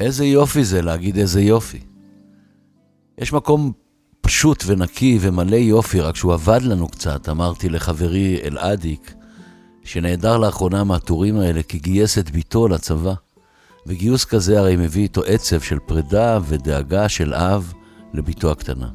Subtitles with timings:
[0.00, 1.80] איזה יופי זה להגיד איזה יופי.
[3.18, 3.72] יש מקום
[4.20, 9.14] פשוט ונקי ומלא יופי, רק שהוא אבד לנו קצת, אמרתי לחברי אלעדיק,
[9.84, 13.14] שנעדר לאחרונה מהטורים האלה כי גייס את בתו לצבא.
[13.86, 17.72] וגיוס כזה הרי מביא איתו עצב של פרידה ודאגה של אב
[18.14, 18.88] לבתו הקטנה.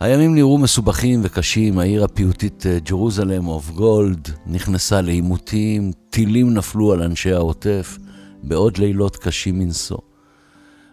[0.00, 7.32] הימים נראו מסובכים וקשים, העיר הפיוטית Jerusalem of Gold נכנסה לעימותים, טילים נפלו על אנשי
[7.32, 7.98] העוטף,
[8.42, 9.98] בעוד לילות קשים מנשוא.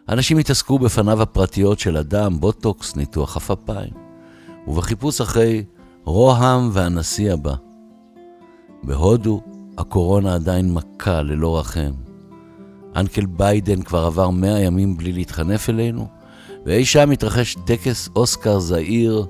[0.09, 3.93] אנשים התעסקו בפניו הפרטיות של אדם, בוטוקס, ניתוח עפעפיים,
[4.67, 5.63] ובחיפוש אחרי
[6.03, 7.55] רוה"מ והנשיא הבא.
[8.83, 9.41] בהודו
[9.77, 11.91] הקורונה עדיין מכה ללא רחם.
[12.95, 16.07] Uncle ביידן כבר עבר מאה ימים בלי להתחנף אלינו,
[16.65, 19.25] ואי שם התרחש טקס אוסקר זעיר,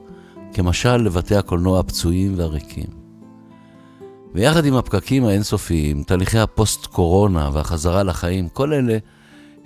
[0.54, 2.99] כמשל לבתי הקולנוע הפצועים והריקים.
[4.34, 8.98] ויחד עם הפקקים האינסופיים, תהליכי הפוסט-קורונה והחזרה לחיים, כל אלה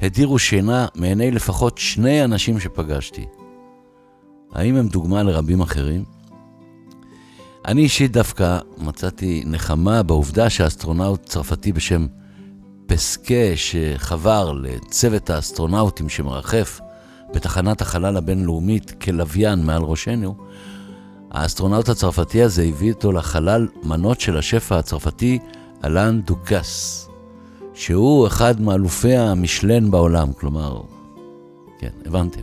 [0.02, 3.26] הדירו שינה מעיני לפחות שני אנשים שפגשתי.
[4.54, 6.04] האם הם דוגמה לרבים אחרים?
[7.66, 12.08] אני אישית דווקא מצאתי נחמה בעובדה שאסטרונאוט צרפתי בשם
[12.86, 16.80] פסקה, שחבר לצוות האסטרונאוטים שמרחף
[17.34, 20.36] בתחנת החלל הבינלאומית כלוויין מעל ראשנו,
[21.34, 25.40] האסטרונאוט הצרפתי הזה הביא איתו לחלל מנות של השף הצרפתי
[25.84, 27.10] אלן דוקאס,
[27.74, 30.82] שהוא אחד מאלופי המישלן בעולם, כלומר,
[31.80, 32.42] כן, הבנתם.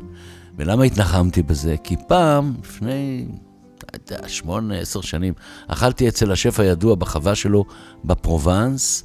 [0.56, 1.76] ולמה התנחמתי בזה?
[1.84, 5.34] כי פעם, לפני, לא יודע, שמונה, עשר שנים,
[5.68, 7.64] אכלתי אצל השף הידוע בחווה שלו
[8.04, 9.04] בפרובנס,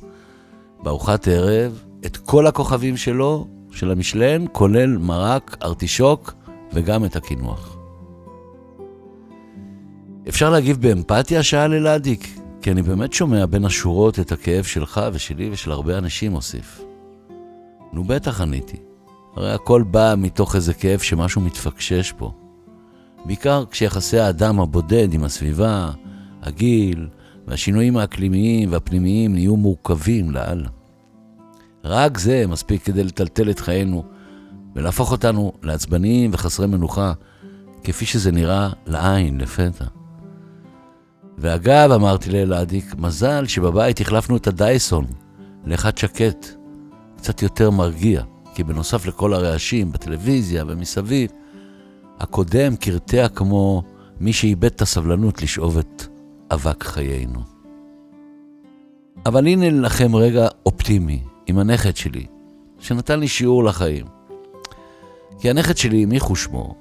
[0.84, 6.34] בארוחת ערב, את כל הכוכבים שלו, של המישלן, כולל מרק, ארטישוק
[6.74, 7.75] וגם את הקינוח.
[10.30, 15.50] אפשר להגיב באמפתיה, שאל אלעדיק, כי אני באמת שומע בין השורות את הכאב שלך ושלי
[15.52, 16.82] ושל הרבה אנשים, הוסיף.
[17.94, 18.78] נו בטח עניתי.
[19.36, 22.32] הרי הכל בא מתוך איזה כאב שמשהו מתפקשש פה.
[23.26, 25.92] בעיקר כשיחסי האדם הבודד עם הסביבה,
[26.42, 27.08] הגיל
[27.48, 30.70] והשינויים האקלימיים והפנימיים נהיו מורכבים לאללה.
[31.84, 34.04] רק זה מספיק כדי לטלטל את חיינו
[34.76, 37.14] ולהפוך אותנו לעצבניים וחסרי מנוחה,
[37.84, 39.86] כפי שזה נראה לעין לפתע.
[41.38, 45.06] ואגב, אמרתי לאלעדיק, מזל שבבית החלפנו את הדייסון
[45.66, 46.48] לאחד שקט,
[47.18, 48.24] קצת יותר מרגיע,
[48.56, 51.32] כי בנוסף לכל הרעשים בטלוויזיה ומסביב,
[52.20, 53.84] הקודם קרטע כמו
[54.20, 56.08] מי שאיבד את הסבלנות לשאוב את
[56.52, 57.40] אבק חיינו.
[59.26, 62.26] אבל הנה לכם רגע אופטימי עם הנכד שלי,
[62.80, 64.06] שנתן לי שיעור לחיים.
[65.40, 66.76] כי הנכד שלי, מיכו שמו,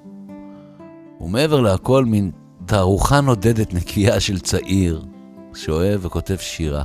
[1.17, 2.31] הוא מעבר להכל מין
[2.65, 5.05] תערוכה נודדת נקייה של צעיר
[5.53, 6.83] שאוהב וכותב שירה.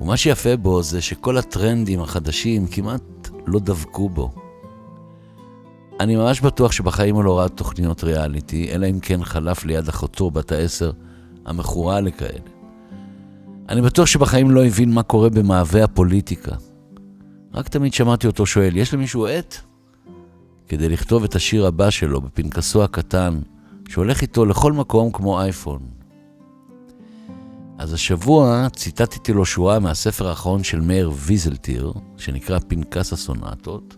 [0.00, 4.32] ומה שיפה בו זה שכל הטרנדים החדשים כמעט לא דבקו בו.
[6.00, 10.30] אני ממש בטוח שבחיים הוא לא ראה תוכניות ריאליטי, אלא אם כן חלף ליד אחותו
[10.30, 10.92] בת העשר
[11.46, 12.50] המכורה לכאלה.
[13.68, 16.56] אני בטוח שבחיים לא הבין מה קורה במעווה הפוליטיקה.
[17.54, 19.56] רק תמיד שמעתי אותו שואל, יש למישהו עט?
[20.68, 23.38] כדי לכתוב את השיר הבא שלו בפנקסו הקטן,
[23.88, 25.80] שהולך איתו לכל מקום כמו אייפון.
[27.78, 33.96] אז השבוע ציטטתי לו שורה מהספר האחרון של מאיר ויזלטיר, שנקרא פנקס הסונטות,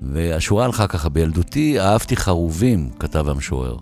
[0.00, 3.76] והשורה הלכה ככה, בילדותי אהבתי חרובים, כתב המשורר.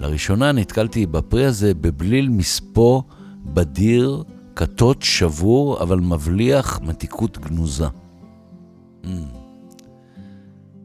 [0.00, 3.02] לראשונה נתקלתי בפרי הזה בבליל מספו
[3.44, 4.22] בדיר,
[4.56, 7.86] כתות שבור, אבל מבליח מתיקות גנוזה.
[9.04, 9.08] Mm.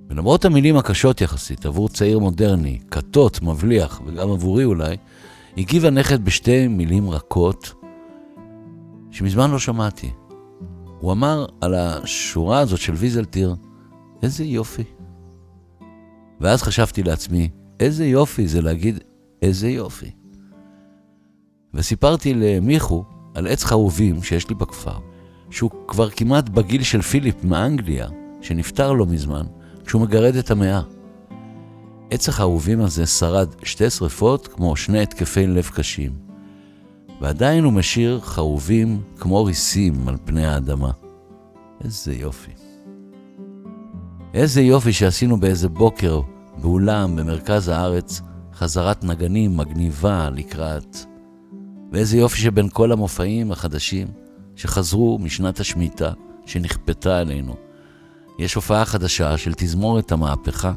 [0.10, 4.98] ולמרות המילים הקשות יחסית עבור צעיר מודרני, כתות, מבליח, וגם עבורי אולי,
[5.58, 7.74] הגיב הנכד בשתי מילים רכות
[9.12, 10.10] שמזמן לא שמעתי.
[11.00, 13.56] הוא אמר על השורה הזאת של ויזלטיר,
[14.24, 14.84] איזה יופי.
[16.40, 17.50] ואז חשבתי לעצמי,
[17.80, 19.00] איזה יופי זה להגיד
[19.42, 20.12] איזה יופי.
[21.74, 23.04] וסיפרתי למיכו
[23.36, 24.97] על עץ חרובים שיש לי בכפר,
[25.50, 28.08] שהוא כבר כמעט בגיל של פיליפ מאנגליה,
[28.41, 29.46] שנפטר לא מזמן,
[29.85, 30.82] כשהוא מגרד את המאה.
[32.11, 36.11] עץ החרובים הזה שרד שתי שרפות כמו שני התקפי לב קשים,
[37.22, 40.91] ועדיין הוא משאיר חרובים כמו ריסים על פני האדמה.
[41.84, 42.52] איזה יופי.
[44.34, 46.22] איזה יופי שעשינו באיזה בוקר
[46.61, 48.22] באולם במרכז הארץ
[48.53, 50.97] חזרת נגנים מגניבה לקראת.
[51.91, 54.08] ואיזה יופי שבין כל המופעים החדשים
[54.55, 56.14] שחזרו משנת השמיטה
[56.46, 57.65] שנכפתה עלינו.
[58.40, 60.73] יש הופעה חדשה של תזמורת המהפכה,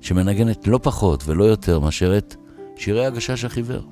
[0.00, 2.36] שמנגנת לא פחות ולא יותר מאשר את
[2.76, 3.82] שירי הגשש החיוור.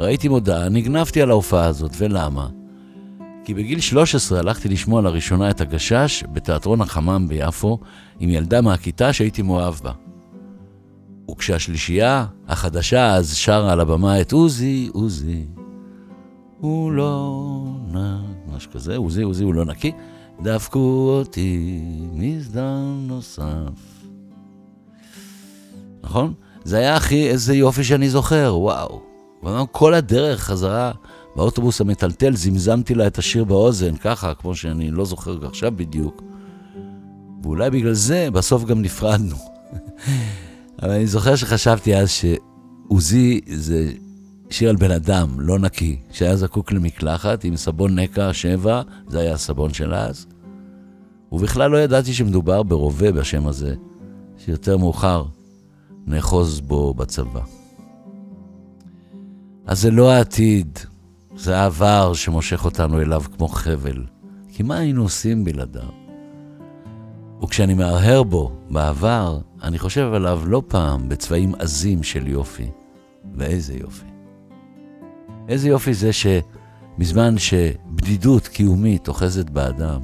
[0.00, 2.48] ראיתי מודעה, נגנבתי על ההופעה הזאת, ולמה?
[3.44, 7.78] כי בגיל 13 הלכתי לשמוע לראשונה את הגשש בתיאטרון החמם ביפו
[8.20, 9.92] עם ילדה מהכיתה שהייתי מאוהב בה.
[11.30, 15.46] וכשהשלישייה החדשה אז שרה על הבמה את עוזי, עוזי,
[16.60, 17.96] הוא לא נ...
[18.56, 19.92] משהו כזה, עוזי, עוזי, הוא לא נקי,
[20.42, 21.80] דפקו אותי
[22.12, 24.02] מזדן נוסף.
[26.02, 26.34] נכון?
[26.64, 29.00] זה היה הכי, איזה יופי שאני זוכר, וואו.
[29.42, 30.92] וגם כל הדרך חזרה
[31.36, 36.22] באוטובוס המטלטל, זמזמתי לה את השיר באוזן, ככה, כמו שאני לא זוכר עכשיו בדיוק.
[37.42, 39.36] ואולי בגלל זה בסוף גם נפרדנו.
[40.82, 43.92] אבל אני זוכר שחשבתי אז שעוזי זה
[44.50, 49.34] שיר על בן אדם, לא נקי, שהיה זקוק למקלחת עם סבון נקע 7, זה היה
[49.34, 50.26] הסבון של אז.
[51.32, 53.74] ובכלל לא ידעתי שמדובר ברובה בשם הזה,
[54.38, 55.24] שיותר מאוחר
[56.06, 57.40] נאחוז בו בצבא.
[59.66, 60.78] אז זה לא העתיד,
[61.36, 64.04] זה העבר שמושך אותנו אליו כמו חבל.
[64.48, 65.88] כי מה היינו עושים בלעדיו?
[67.42, 72.70] וכשאני מהרהר בו, בעבר, אני חושב עליו לא פעם בצבעים עזים של יופי.
[73.34, 74.06] ואיזה יופי.
[75.50, 80.00] איזה יופי זה שבזמן שבדידות קיומית אוחזת באדם,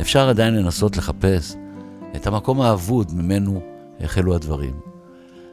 [0.00, 1.56] אפשר עדיין לנסות לחפש
[2.16, 3.60] את המקום האבוד ממנו
[4.00, 4.74] החלו הדברים.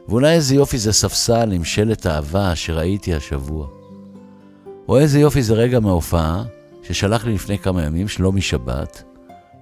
[0.08, 3.66] ואולי איזה יופי זה ספסל עם שלט אהבה שראיתי השבוע.
[4.88, 6.44] או איזה יופי זה רגע מההופעה
[6.82, 9.02] ששלח לי לפני כמה ימים, שלומי שבת,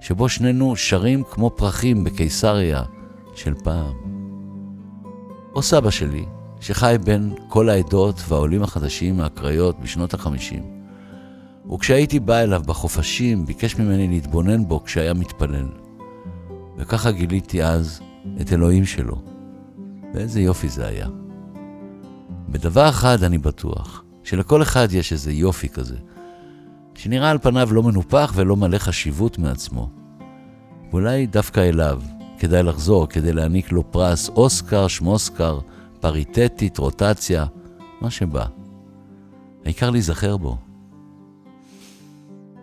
[0.01, 2.83] שבו שנינו שרים כמו פרחים בקיסריה
[3.35, 3.93] של פעם.
[5.55, 6.25] או סבא שלי,
[6.61, 10.63] שחי בין כל העדות והעולים החדשים מהקריות בשנות החמישים,
[11.73, 15.67] וכשהייתי בא אליו בחופשים, ביקש ממני להתבונן בו כשהיה מתפלל.
[16.77, 18.01] וככה גיליתי אז
[18.41, 19.21] את אלוהים שלו.
[20.13, 21.07] ואיזה יופי זה היה.
[22.49, 25.97] בדבר אחד אני בטוח, שלכל אחד יש איזה יופי כזה,
[26.95, 29.89] שנראה על פניו לא מנופח ולא מלא חשיבות מעצמו.
[30.91, 32.01] ואולי דווקא אליו
[32.39, 35.59] כדאי לחזור כדי להעניק לו פרס אוסקר, שמוסקר,
[36.01, 37.45] פריטטית, רוטציה,
[38.01, 38.45] מה שבא.
[39.65, 40.57] העיקר להיזכר בו.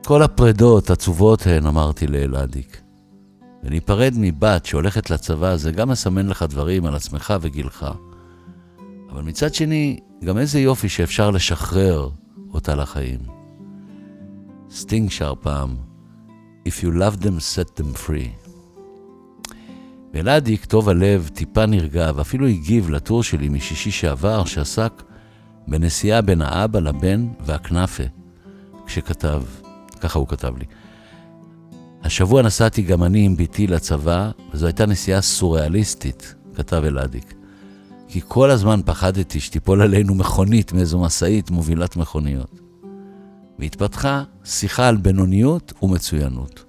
[0.04, 2.80] כל הפרידות עצובות הן, אמרתי לאלעדיק.
[3.62, 7.86] ולהיפרד מבת שהולכת לצבא זה גם מסמן לך דברים על עצמך וגילך.
[9.10, 12.10] אבל מצד שני, גם איזה יופי שאפשר לשחרר
[12.54, 13.20] אותה לחיים.
[14.70, 15.76] סטינג שר פעם,
[16.68, 18.47] If you love them, set them free.
[20.14, 25.02] ואלעדיק, טוב הלב, טיפה נרגע, ואפילו הגיב לטור שלי משישי שעבר, שעסק
[25.68, 28.02] בנסיעה בין האבא לבן והכנאפה,
[28.86, 29.42] כשכתב,
[30.00, 30.64] ככה הוא כתב לי.
[32.02, 37.34] השבוע נסעתי גם אני עם בתי לצבא, וזו הייתה נסיעה סוריאליסטית, כתב אלעדיק.
[38.08, 42.60] כי כל הזמן פחדתי שתיפול עלינו מכונית מאיזו משאית מובילת מכוניות.
[43.58, 46.64] והתפתחה שיחה על בינוניות ומצוינות.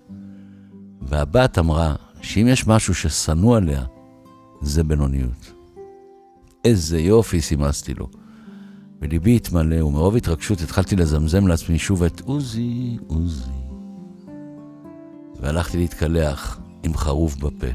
[1.01, 3.83] והבת אמרה שאם יש משהו ששנוא עליה,
[4.62, 5.51] זה בינוניות.
[6.66, 8.10] איזה יופי סימסתי לו.
[9.01, 13.51] וליבי התמלא, ומרוב התרגשות התחלתי לזמזם לעצמי שוב את עוזי, עוזי.
[15.39, 17.68] והלכתי להתקלח עם חרוב בפה.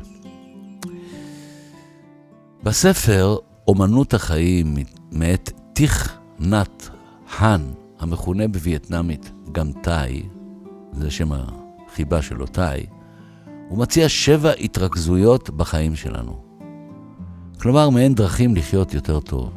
[2.62, 3.36] בספר
[3.68, 4.76] אומנות החיים
[5.12, 6.88] מאת טיך נת
[7.38, 7.62] האן,
[7.98, 10.22] המכונה בווייטנאמית גם טאי,
[10.92, 12.86] זה שם החיבה שלו טאי,
[13.68, 16.44] הוא מציע שבע התרכזויות בחיים שלנו.
[17.60, 19.50] כלומר, מעין דרכים לחיות יותר טוב,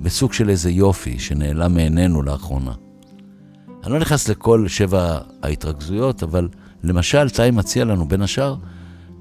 [0.00, 2.72] בסוג של איזה יופי שנעלם מעינינו לאחרונה.
[3.84, 6.48] אני לא נכנס לכל שבע ההתרכזויות, אבל
[6.82, 8.56] למשל, צאי מציע לנו, בין השאר,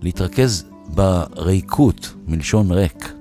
[0.02, 3.14] להתרכז בריקות, מלשון ריק.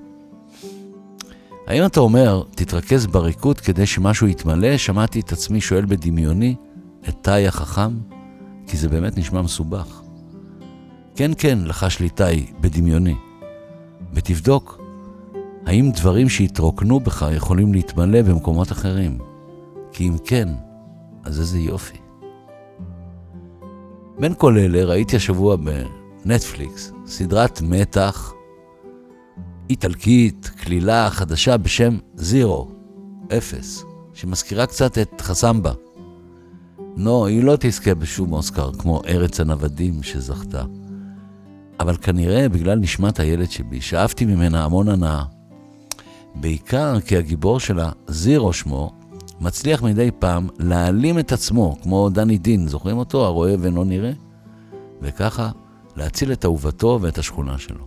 [1.66, 4.76] האם אתה אומר, תתרכז בריקות כדי שמשהו יתמלא?
[4.76, 6.54] שמעתי את עצמי שואל בדמיוני
[7.08, 7.98] את תאי החכם,
[8.66, 10.01] כי זה באמת נשמע מסובך.
[11.16, 13.14] כן, כן, לחש לי תאי, בדמיוני.
[14.12, 14.80] ותבדוק,
[15.66, 19.18] האם דברים שהתרוקנו בך יכולים להתמלא במקומות אחרים?
[19.92, 20.48] כי אם כן,
[21.24, 21.96] אז איזה יופי.
[24.18, 28.32] בין כל אלה ראיתי השבוע בנטפליקס סדרת מתח
[29.70, 32.68] איטלקית, כלילה חדשה בשם זירו,
[33.38, 35.72] אפס, שמזכירה קצת את חסמבה.
[36.96, 40.64] נו, היא לא תזכה בשום אוסקר כמו ארץ הנוודים שזכתה.
[41.82, 45.22] אבל כנראה בגלל נשמת הילד שבי, שאבתי ממנה המון הנאה.
[46.34, 48.92] בעיקר כי הגיבור שלה, זירו שמו,
[49.40, 53.24] מצליח מדי פעם להעלים את עצמו, כמו דני דין, זוכרים אותו?
[53.24, 54.12] הרואה ואינו נראה?
[55.02, 55.50] וככה
[55.96, 57.86] להציל את אהובתו ואת השכונה שלו.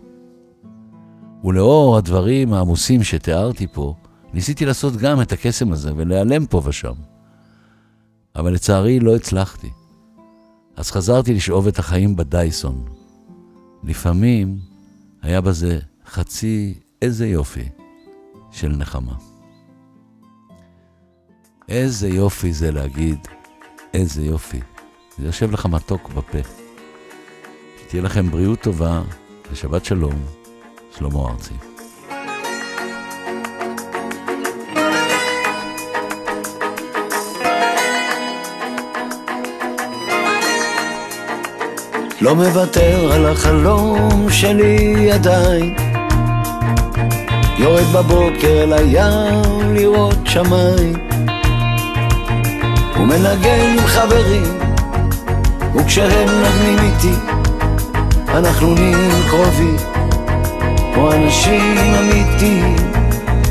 [1.43, 3.93] ולאור הדברים העמוסים שתיארתי פה,
[4.33, 6.93] ניסיתי לעשות גם את הקסם הזה ולהיעלם פה ושם.
[8.35, 9.69] אבל לצערי לא הצלחתי.
[10.75, 12.85] אז חזרתי לשאוב את החיים בדייסון.
[13.85, 14.59] לפעמים
[15.21, 17.69] היה בזה חצי איזה יופי
[18.51, 19.15] של נחמה.
[21.69, 23.17] איזה יופי זה להגיד,
[23.93, 24.59] איזה יופי.
[25.17, 26.37] זה יושב לך מתוק בפה.
[27.81, 29.01] שתהיה לכם בריאות טובה
[29.51, 30.25] ושבת שלום,
[30.97, 31.74] שלמה ארצי.
[42.25, 45.75] לא מוותר על החלום שלי עדיין.
[47.57, 50.93] יורד בבוקר אל הים לראות שמיים.
[52.95, 54.59] ומנגן עם חברים
[55.75, 57.15] וכשהם נגנים איתי
[58.29, 59.77] אנחנו נהיים קרובים
[60.93, 62.75] כמו אנשים אמיתיים.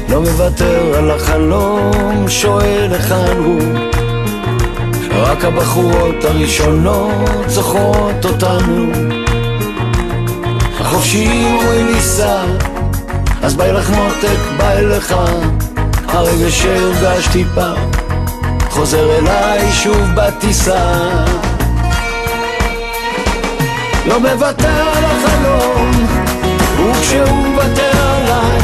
[0.08, 3.60] לא מוותר על החלום, שואל היכן הוא
[5.16, 8.92] רק הבחורות הראשונות זוכרות אותנו.
[10.80, 12.42] החופשיים אומרים לי סע
[13.42, 15.14] אז בא לך מותק, בא אליך.
[16.06, 17.90] הרגש שהרגשתי פעם
[18.70, 20.94] חוזר אליי שוב בטיסה.
[24.06, 25.90] לא מוותר על החלום
[26.76, 28.60] וכשהוא מוותר עליי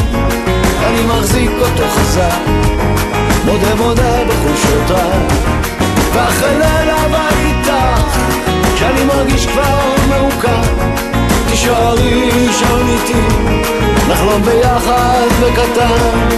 [0.85, 2.39] אני מחזיק אותו חזק.
[3.45, 5.60] מודה מודה בחולשותיי
[6.13, 8.17] ואחרי לילה איתך
[8.75, 10.61] כשאני מרגיש כבר מעוקר.
[11.49, 13.21] תישארי שם איתי
[14.09, 16.29] נחלום ביחד בקטן.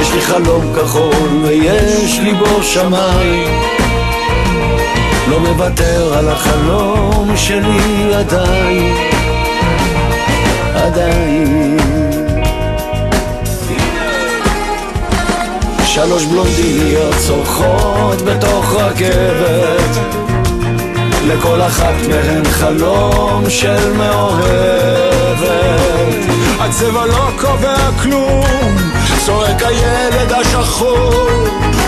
[0.00, 3.60] יש לי חלום כחול ויש לי בו שמיים.
[5.28, 8.96] לא מוותר על החלום שלי עדיין
[10.74, 11.76] עדיין
[15.96, 19.96] שלוש בלונדיניות צורחות בתוך רכבת.
[21.26, 25.46] לכל אחת מהן חלום של מאוהבת.
[26.60, 28.76] הצבע לא קובע כלום
[29.26, 31.28] צועק הילד השחור.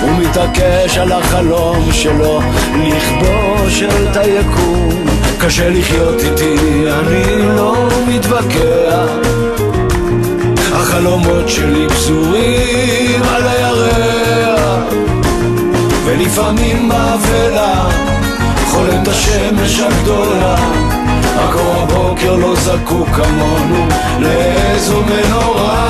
[0.00, 2.41] הוא מתעקש על החלום שלו
[2.75, 5.05] לכבוש את היקום.
[5.38, 6.55] קשה לחיות איתי,
[6.91, 9.48] אני לא מתווכח
[10.78, 14.85] החלומות שלי פזורים על הירח.
[16.04, 17.85] ולפעמים באפלה
[18.66, 20.54] חולם את השמש הגדולה.
[21.37, 23.87] רק אור הבוקר לא זקוק כמונו
[24.18, 25.88] לאיזו מנורה.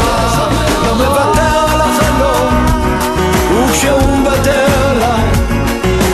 [0.86, 2.66] לא מוותר על החלום
[3.52, 5.28] וכשהוא מוותר עליי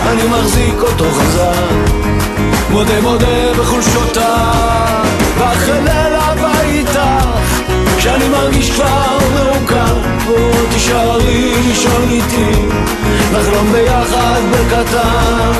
[0.06, 2.04] אני מחזיק אותו חזק.
[2.70, 4.24] מודה מודה בחולשותיי
[5.38, 6.24] ואחרי לילה
[6.62, 7.13] איתך
[8.04, 9.94] כשאני מרגיש כבר מעוקר
[10.72, 12.52] תישארי לישון איתי
[13.32, 15.52] נחלום ביחד בקטן.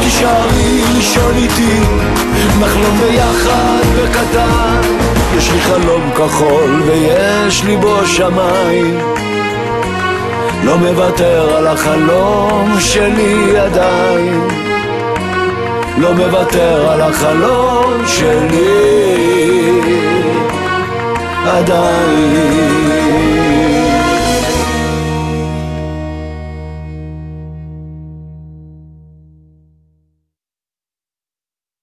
[0.00, 1.80] תישארי לישון איתי
[2.60, 8.98] נחלום ביחד בקטן יש לי חלום כחול ויש לי בו שמיים.
[10.64, 14.48] לא מוותר על החלום שלי עדיין.
[15.98, 19.80] לא מוותר על החלום שלי
[21.46, 22.99] עדיין